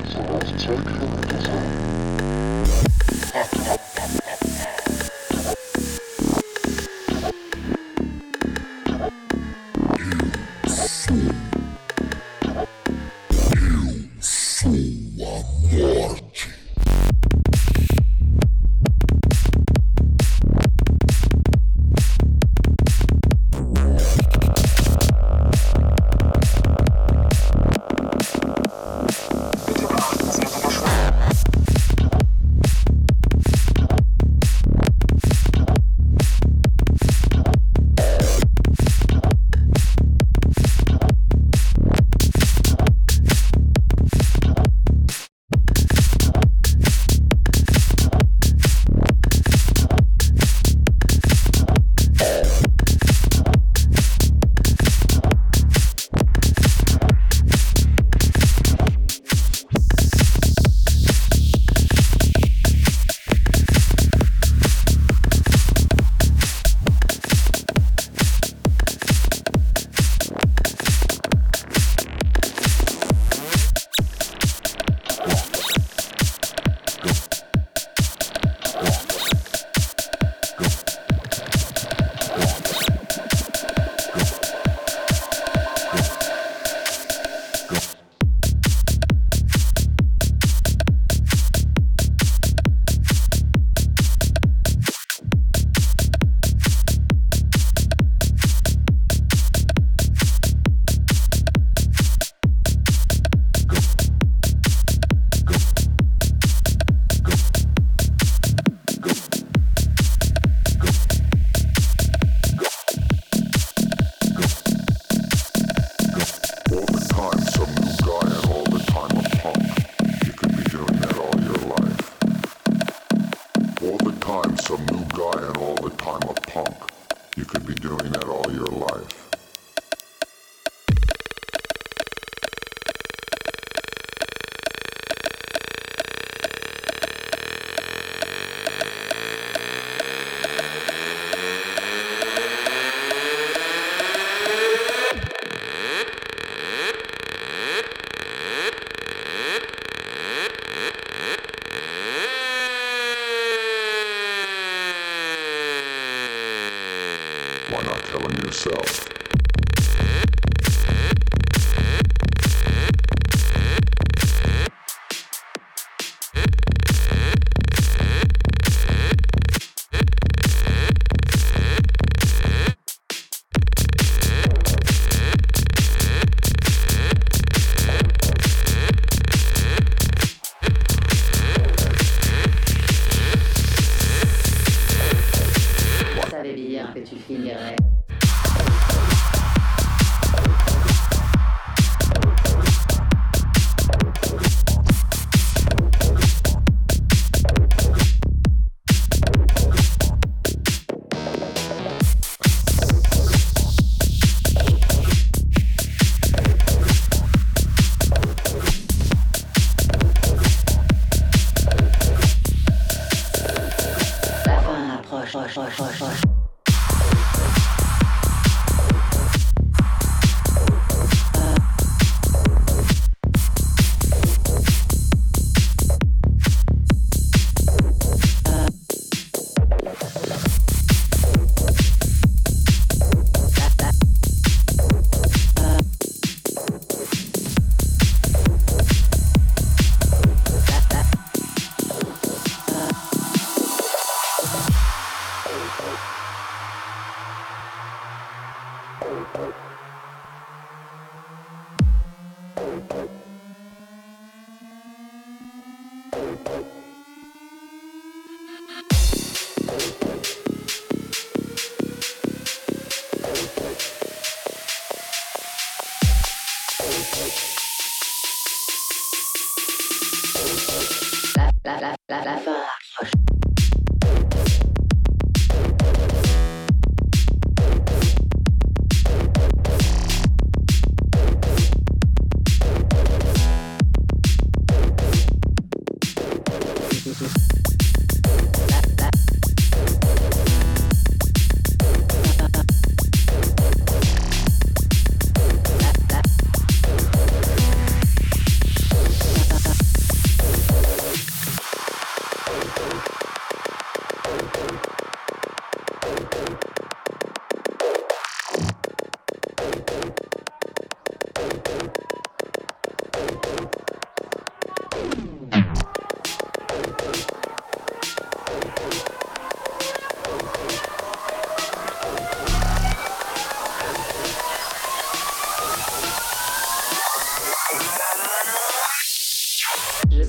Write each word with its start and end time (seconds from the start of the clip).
This 0.00 0.08
is 0.08 0.14
an 0.14 0.26
altercation 0.28 1.20
design. 1.28 1.80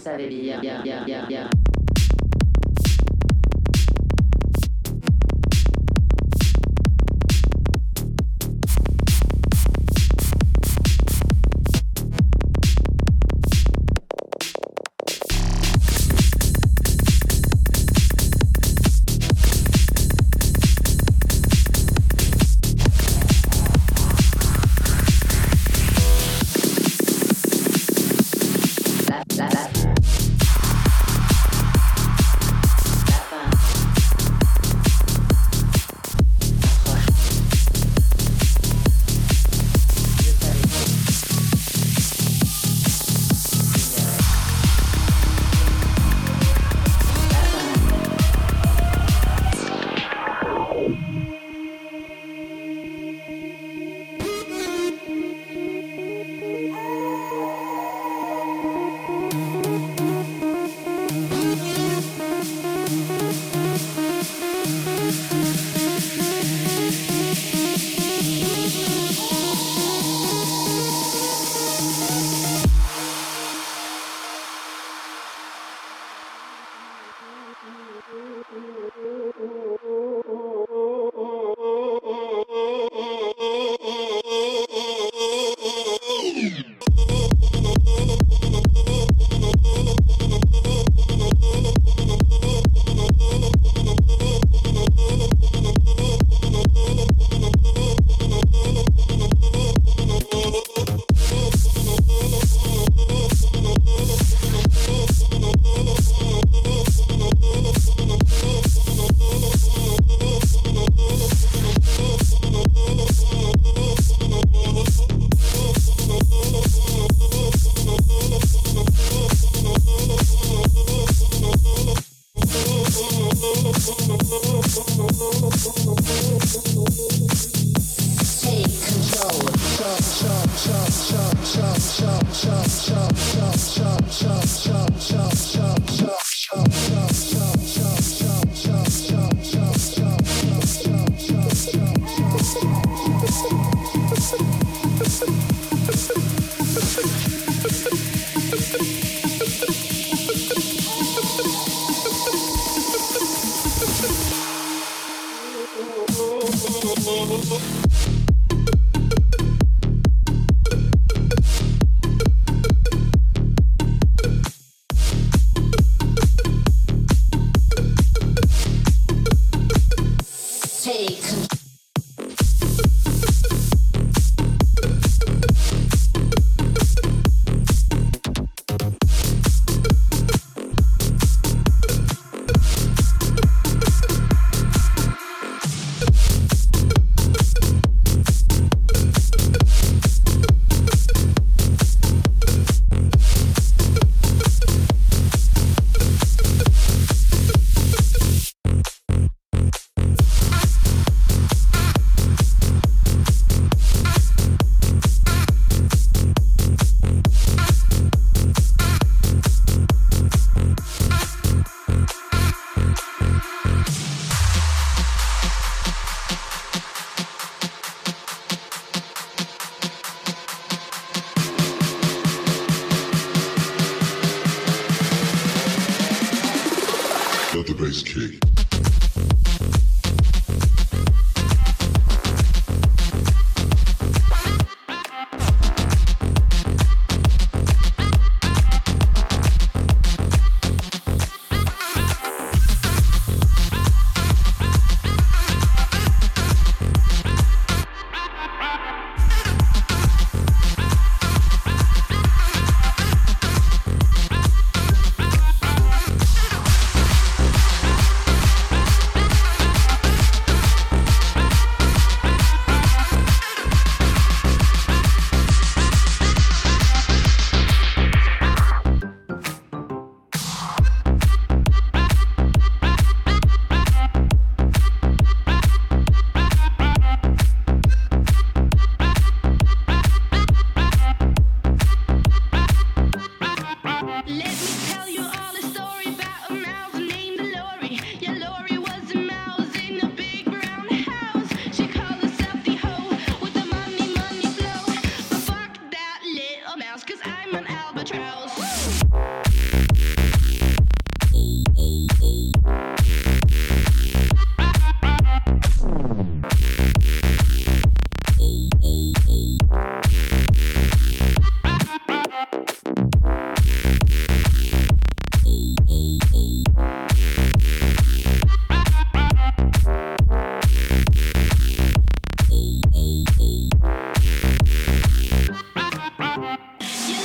Savais 0.02 0.30
bien, 0.30 0.60
bien, 0.60 0.82
bien, 0.82 1.28
bien, 1.28 1.48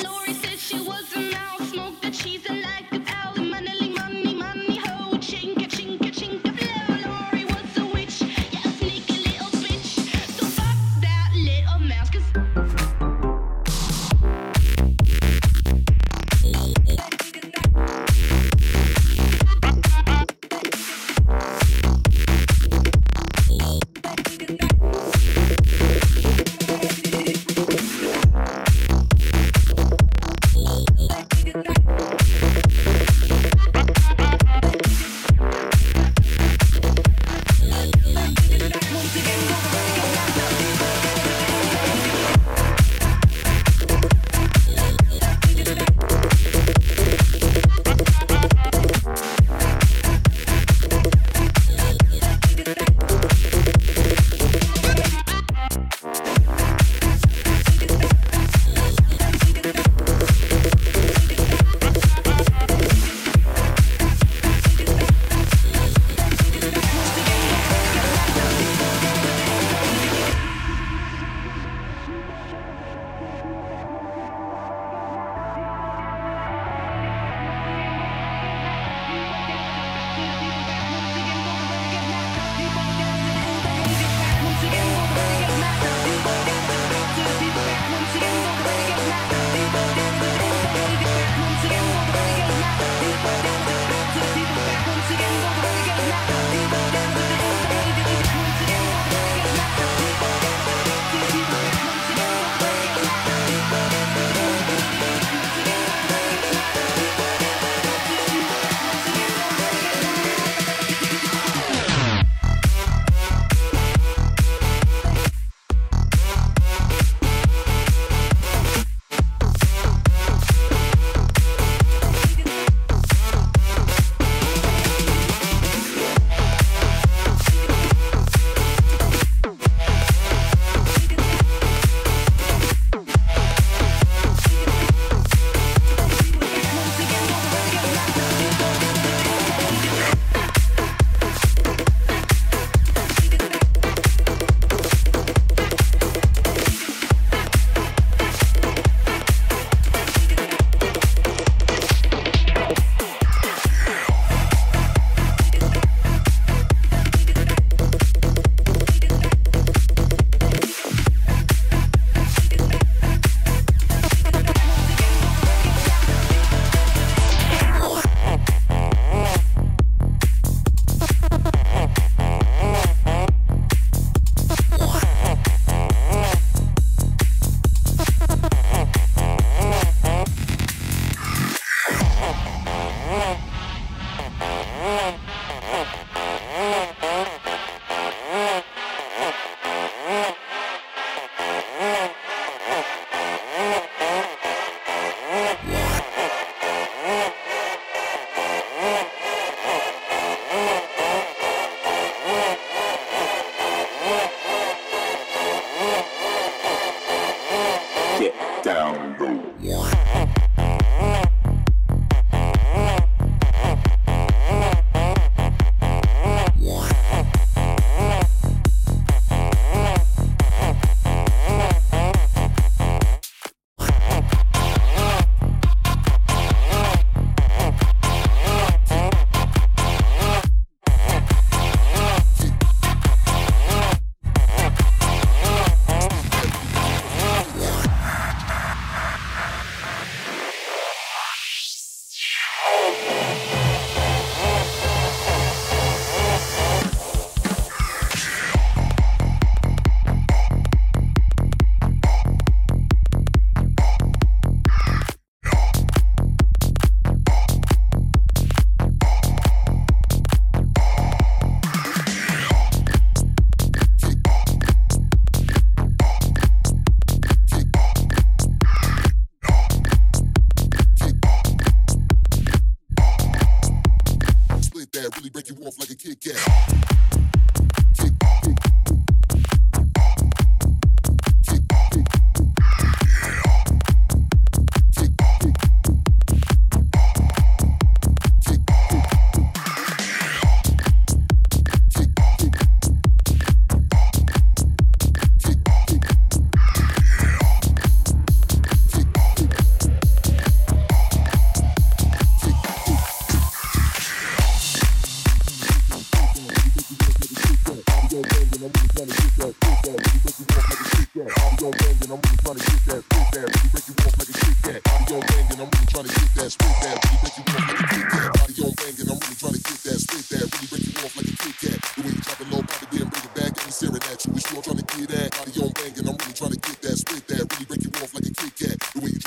Lori 0.07 0.35
said 0.35 0.59
she 0.59 0.81
was 0.81 1.13
a 1.17 1.21
mouse, 1.21 1.71
smoked 1.71 2.03
the 2.03 2.11
cheese. 2.11 2.46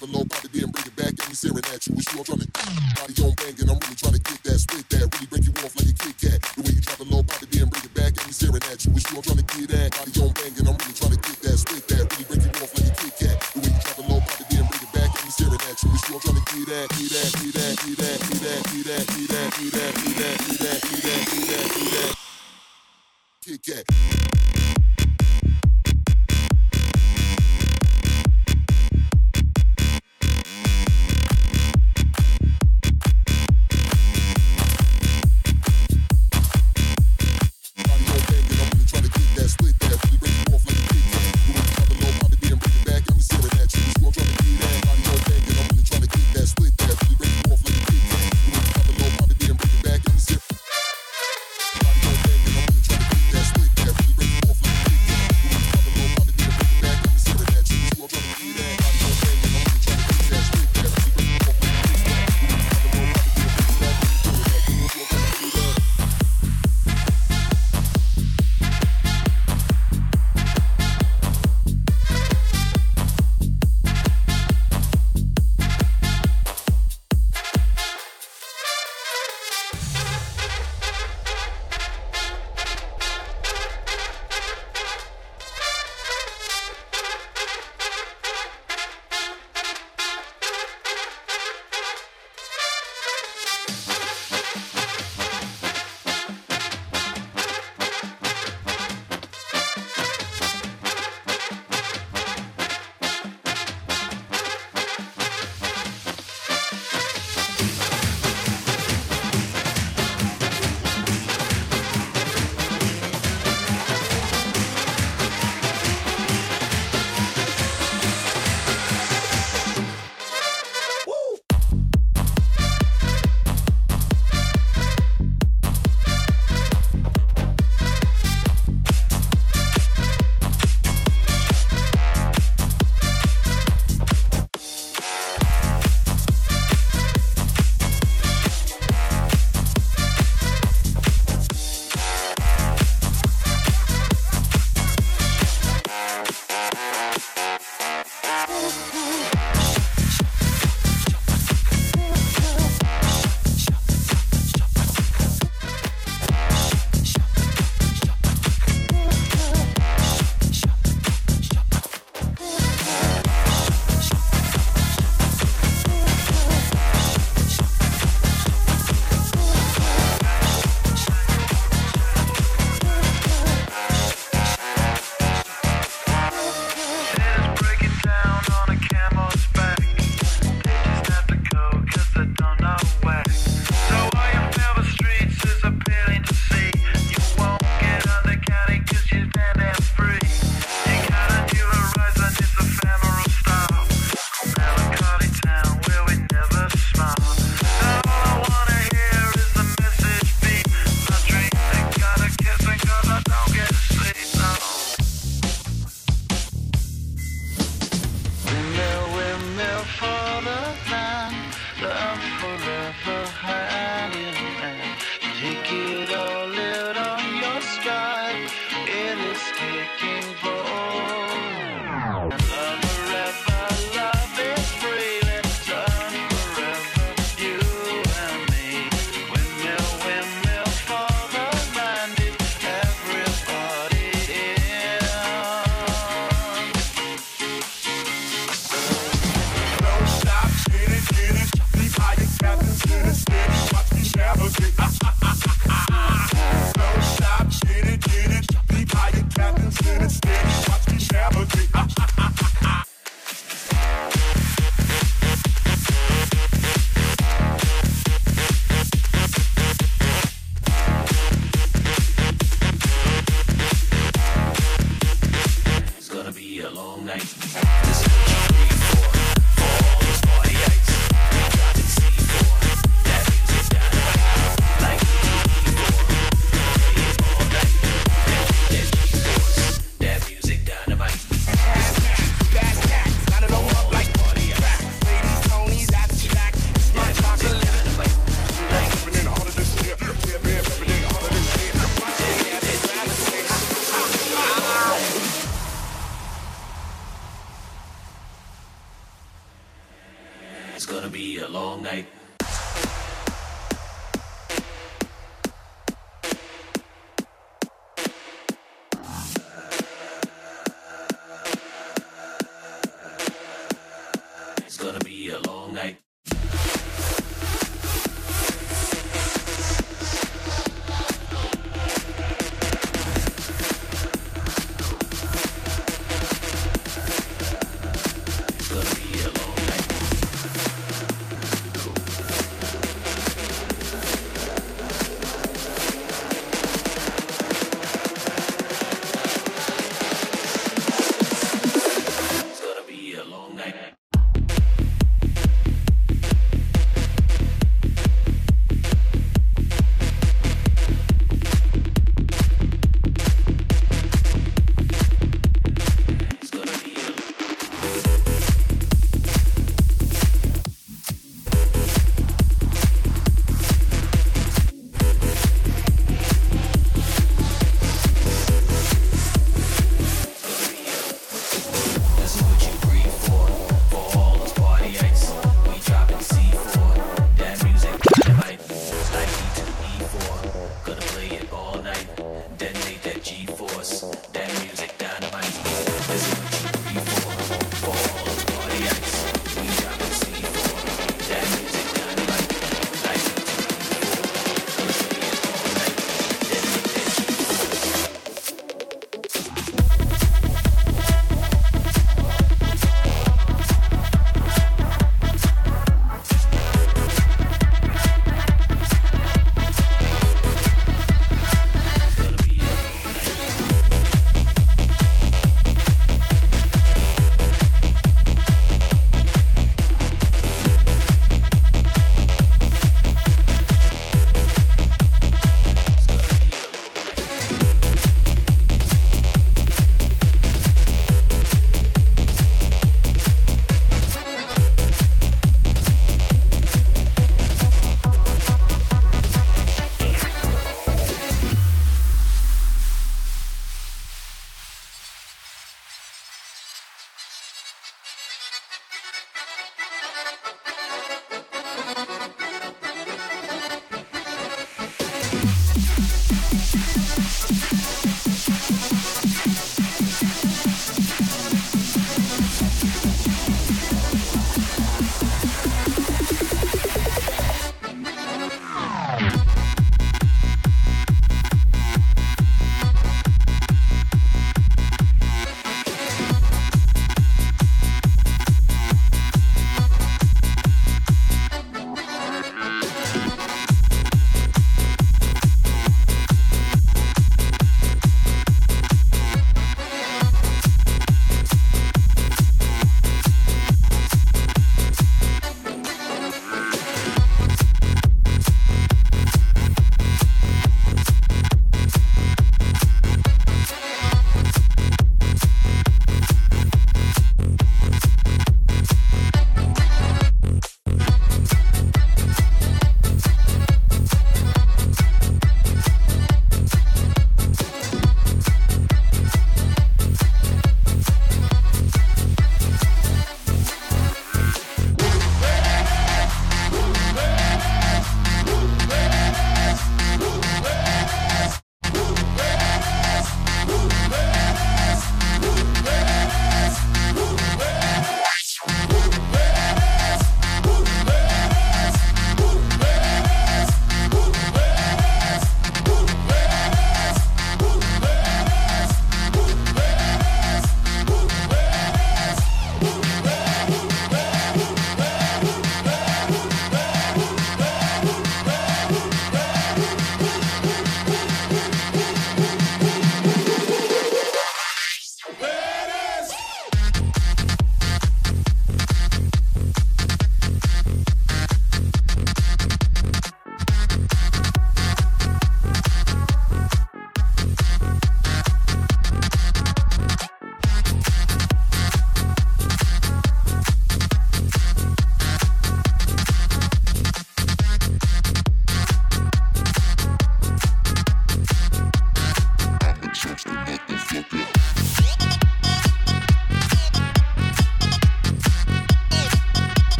never 0.00 0.12
know. 0.12 0.24
Probably 0.24 0.50
didn't 0.50 0.72
bring 0.72 0.86
it 0.86 0.96
back. 0.96 1.08
And 1.08 1.28
me 1.28 1.34
staring 1.34 1.58
at 1.58 1.86
you. 1.86 1.94
It's 1.96 2.12
you 2.12 2.18
I'm 2.18 2.24
trying 2.24 2.38
to 2.38 2.48
body 2.50 3.22
on 3.22 3.34
bang, 3.34 3.70
I'm 3.70 3.78
really 3.78 3.94
trying 3.96 4.14
to. 4.14 4.29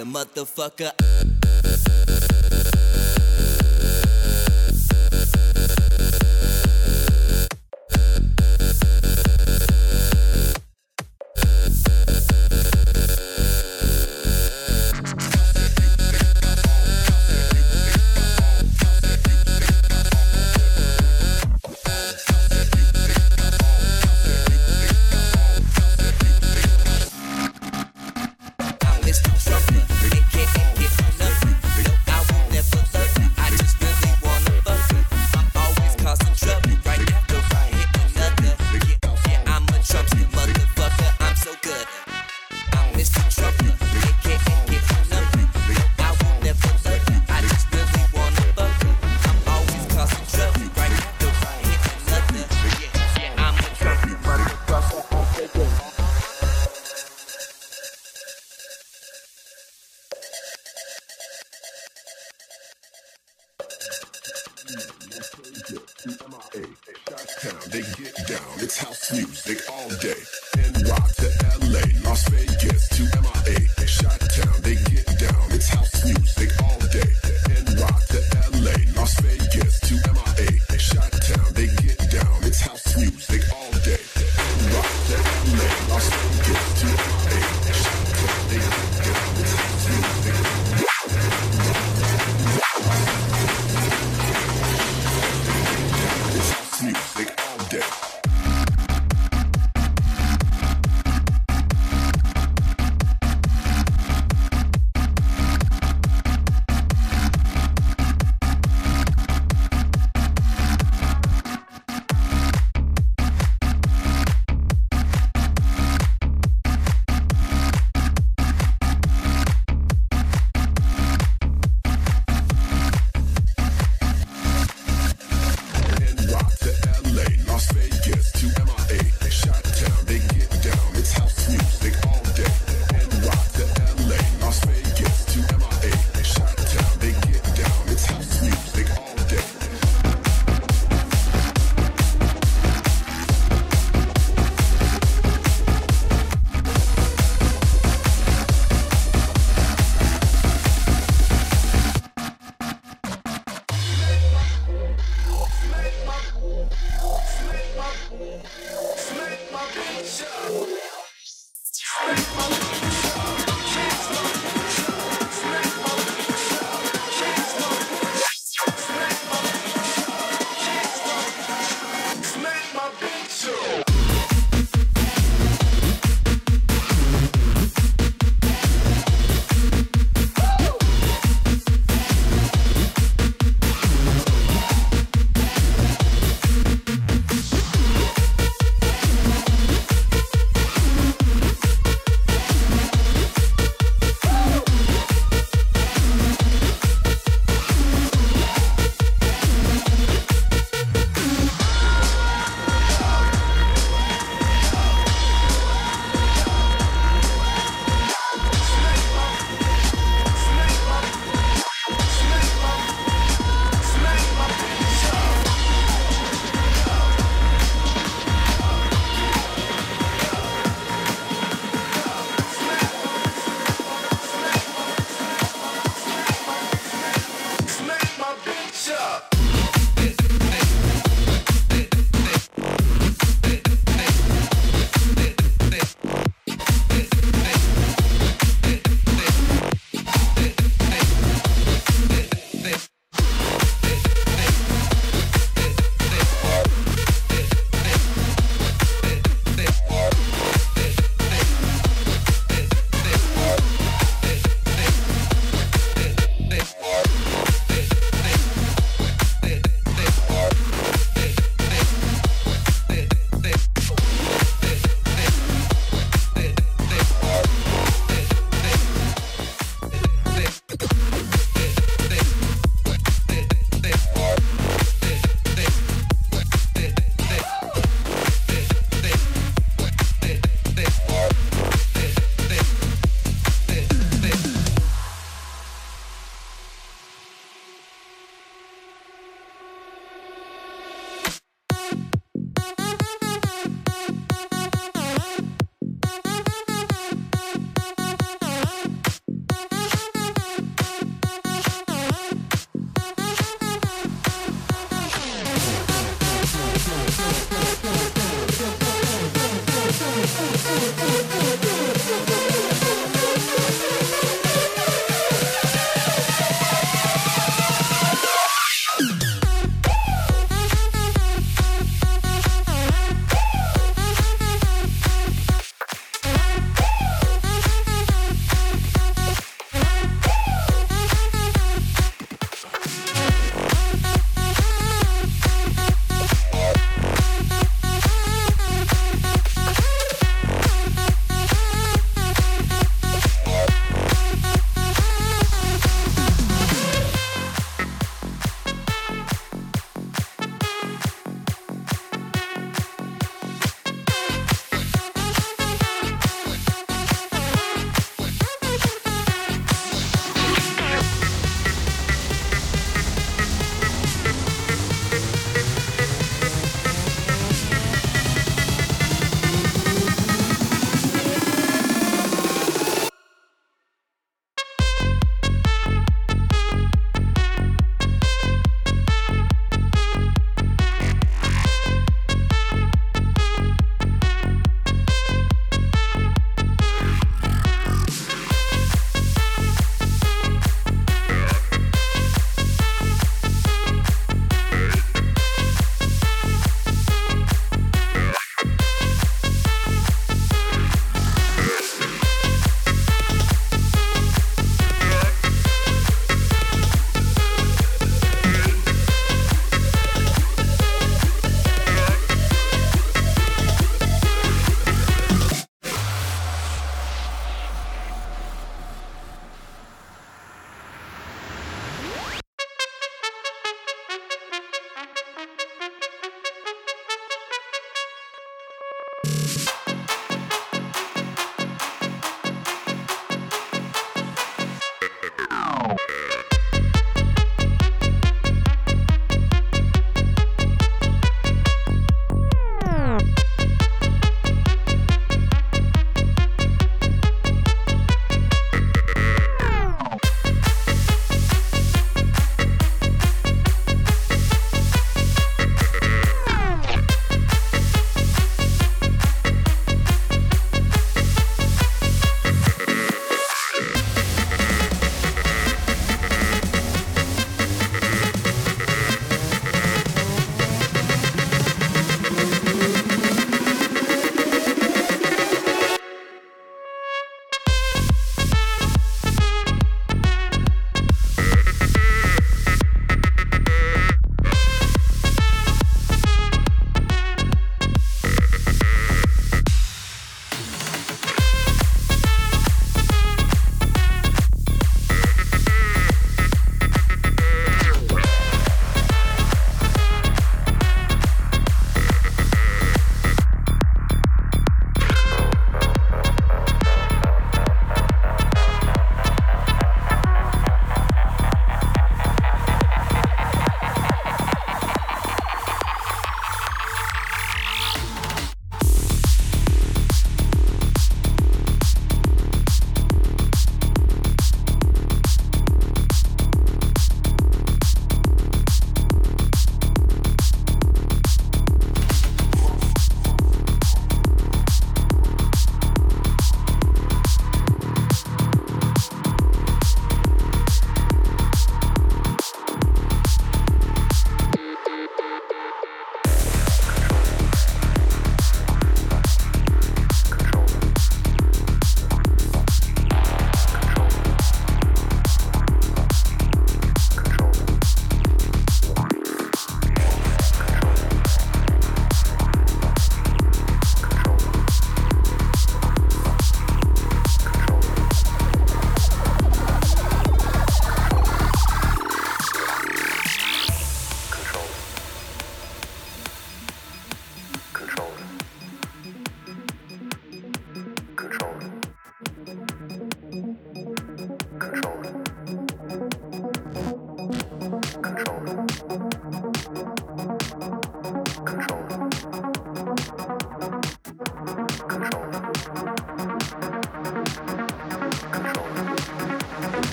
Trumpster, 0.00 0.04
motherfucker. 0.04 0.99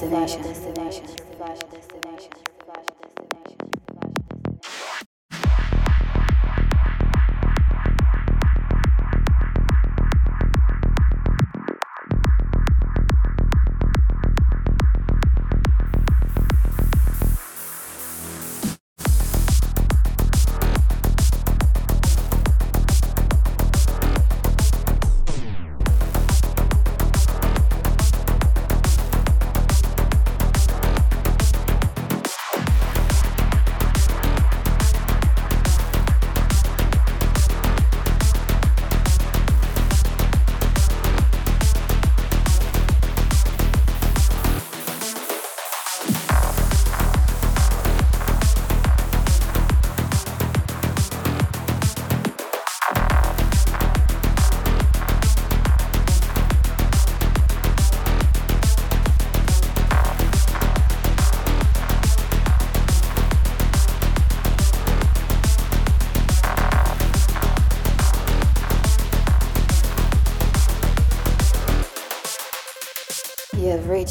Destination. 0.00 0.49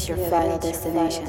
Reach 0.00 0.08
your 0.08 0.30
final 0.30 0.58
destination. 0.58 1.26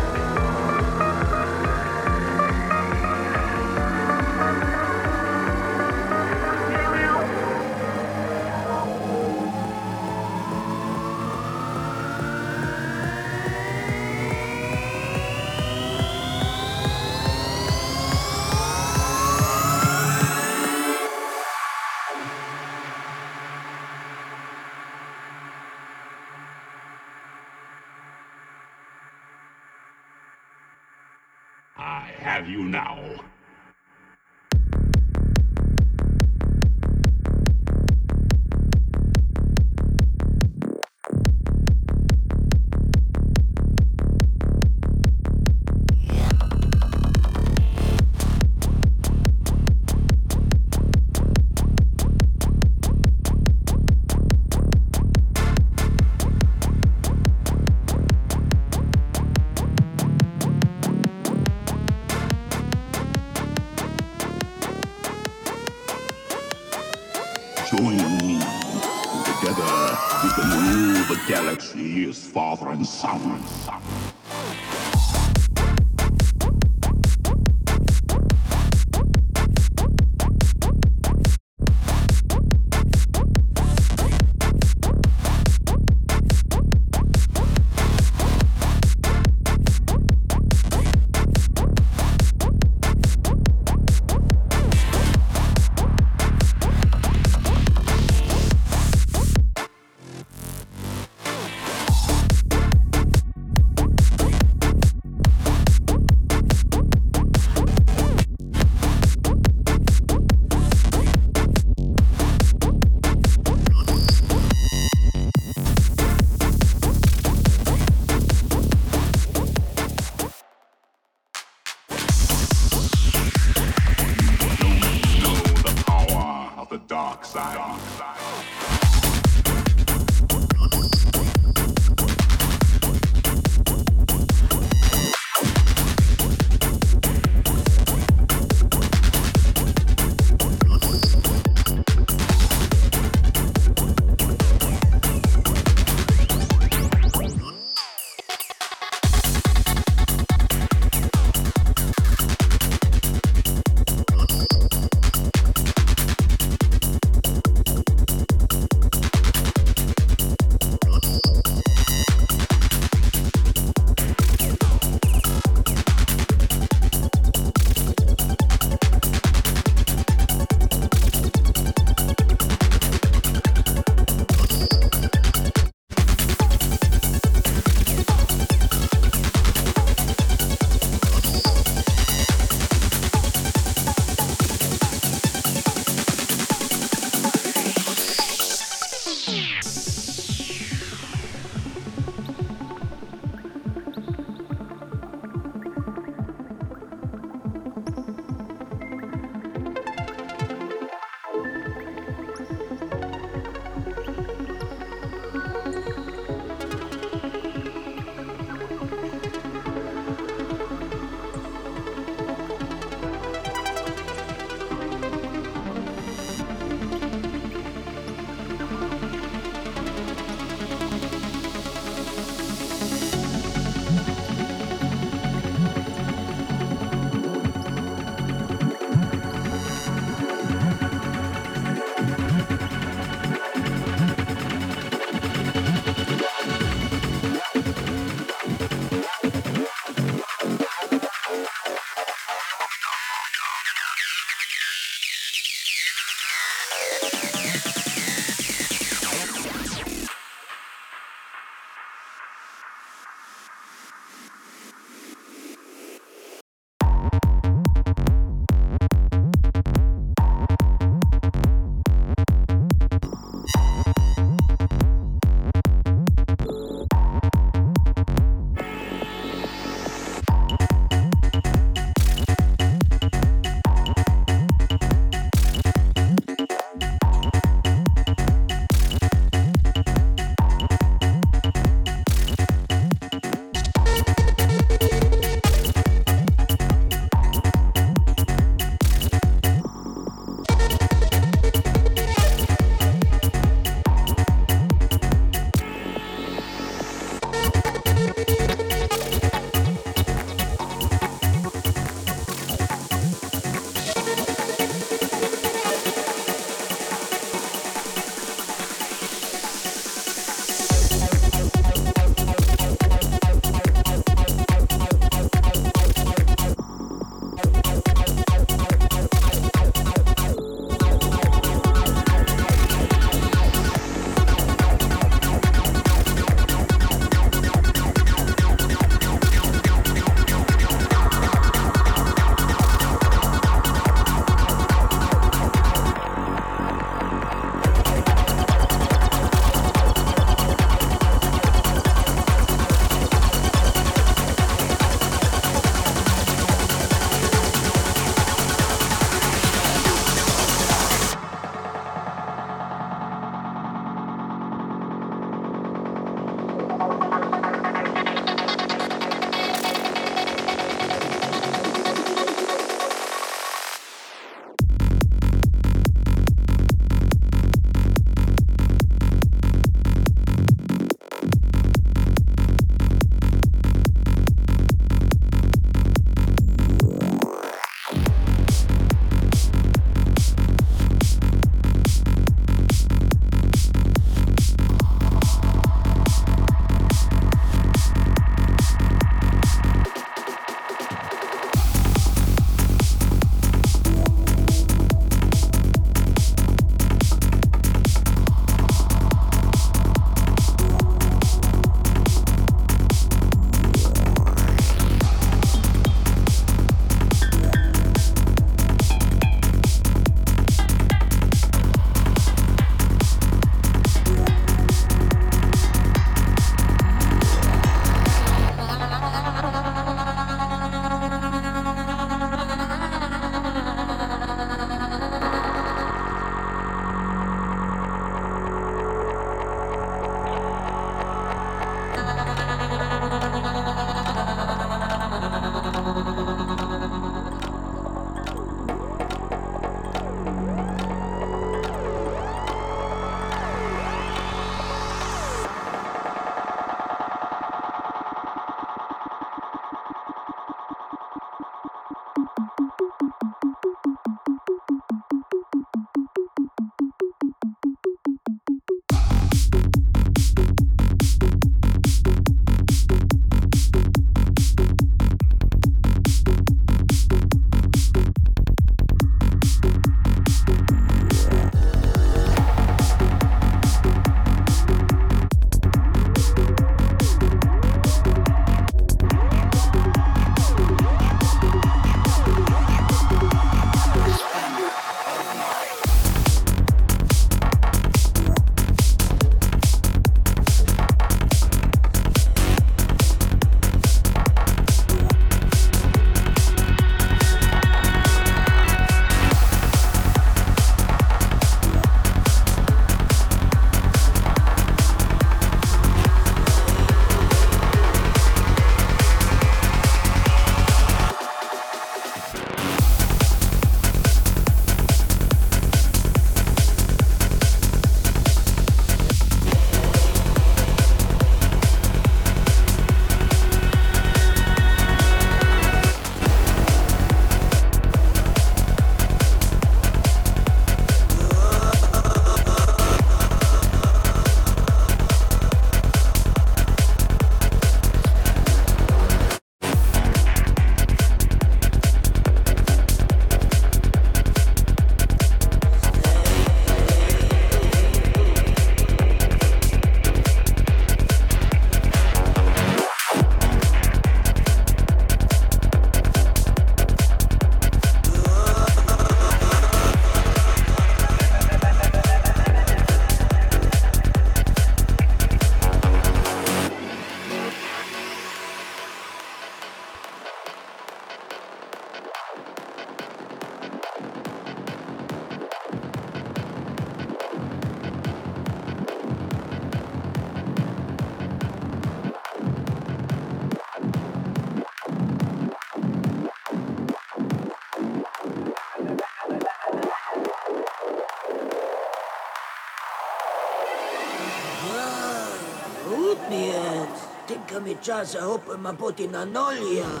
σας, 597.91 598.15
όπ, 598.33 598.41
μα 598.61 598.69
από 598.69 598.91
την 598.91 599.15
ανόλια. 599.15 600.00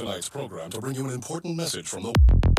Tonight's 0.00 0.30
program 0.30 0.70
to 0.70 0.80
bring 0.80 0.94
you 0.94 1.06
an 1.06 1.12
important 1.12 1.56
message 1.56 1.86
from 1.86 2.04
the. 2.04 2.49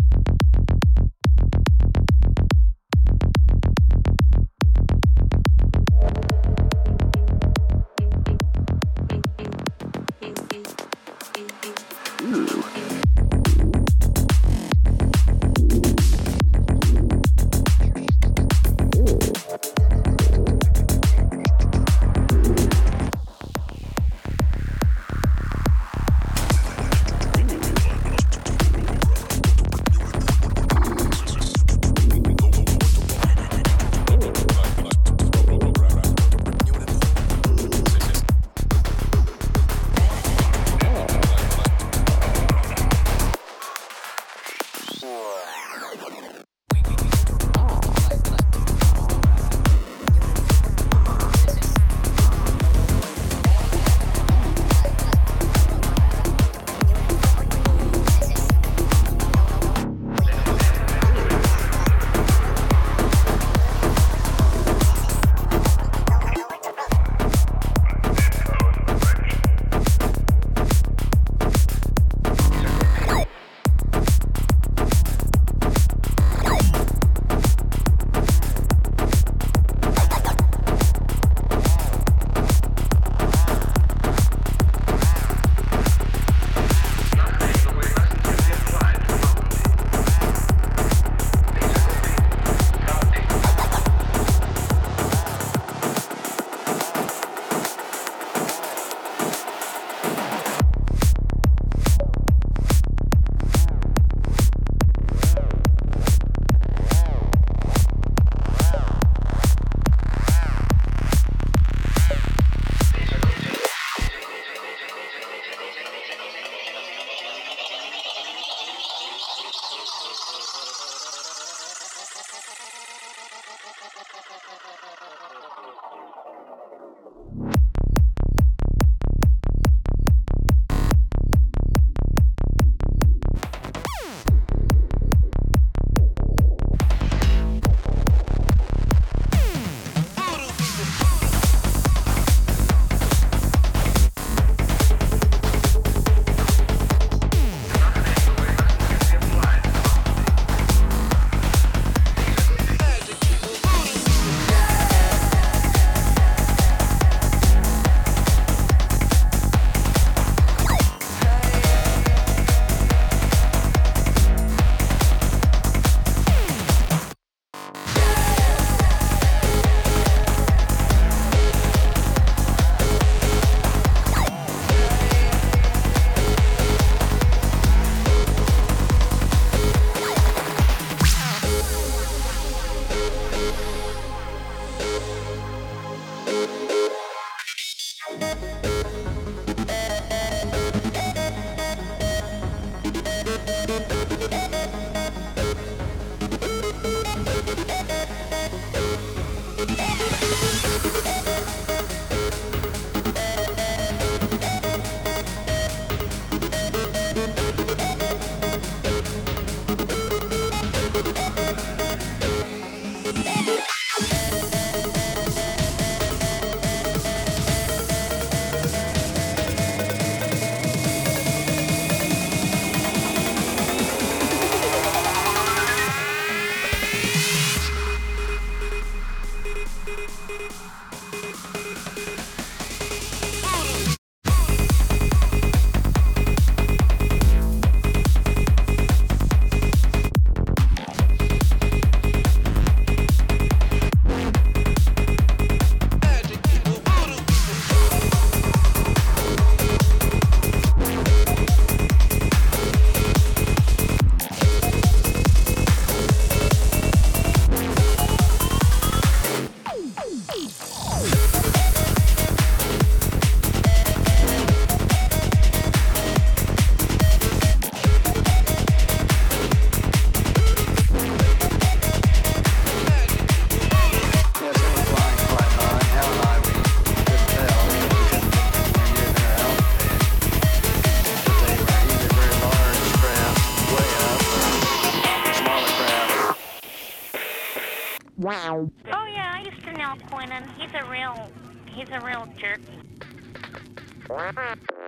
Wow. 294.11 294.80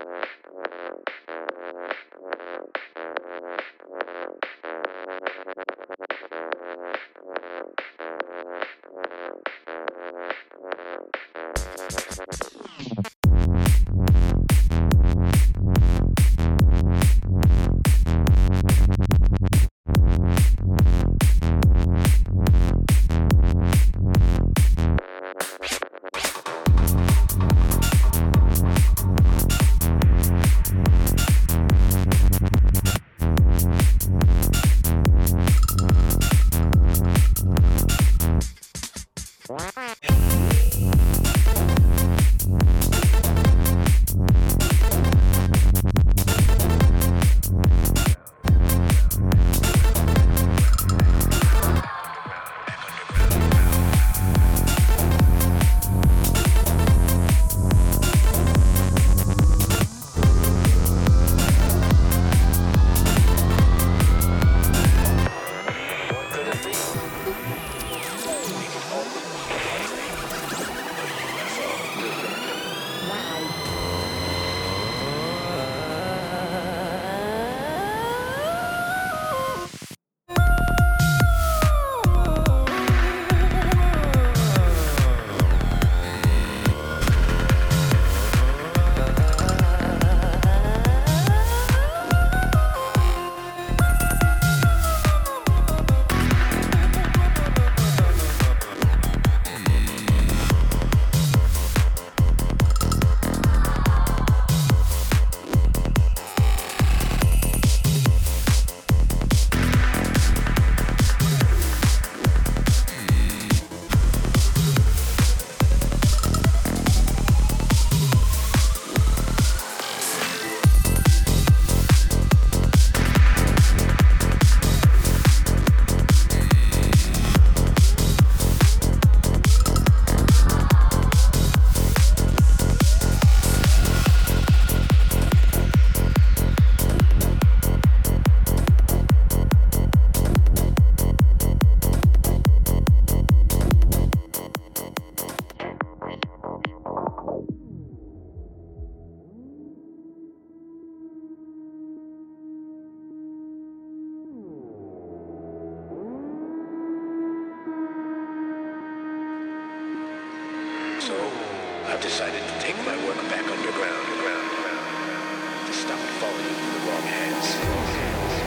Take 162.64 162.77
my 162.85 162.95
work 163.06 163.18
back 163.27 163.44
underground, 163.44 164.07
ground, 164.22 164.49
ground, 164.56 165.68
to 165.68 165.73
stop 165.73 165.99
it 165.99 166.14
falling 166.22 166.48
into 166.48 166.72
the 166.72 166.80
wrong 166.88 167.02
hands. 167.02 168.43